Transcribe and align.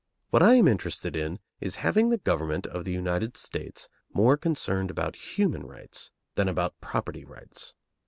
What 0.31 0.41
I 0.41 0.55
am 0.55 0.67
interested 0.67 1.15
in 1.15 1.37
is 1.59 1.75
having 1.75 2.09
the 2.09 2.17
government 2.17 2.65
of 2.65 2.85
the 2.85 2.91
United 2.91 3.37
States 3.37 3.87
more 4.11 4.35
concerned 4.35 4.89
about 4.89 5.15
human 5.37 5.61
rights 5.61 6.09
than 6.33 6.47
about 6.49 6.81
property 6.81 7.23
rights. 7.23 7.75